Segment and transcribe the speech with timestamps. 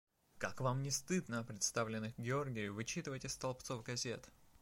[0.39, 4.31] Как вам не стыдно о представленных к Георгию вычитывать из столбцов газет?!